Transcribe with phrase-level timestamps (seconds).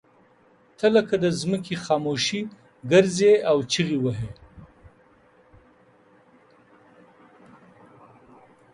[0.77, 2.41] ته لکه د ځمکې خاموشي
[2.91, 4.31] ګرځې او چغې وهې.